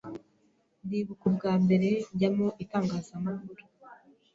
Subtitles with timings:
[0.85, 3.63] ndibuk ubwa mbere njya mu itangazamakuru